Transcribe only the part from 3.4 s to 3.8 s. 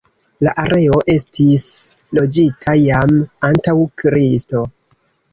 antaŭ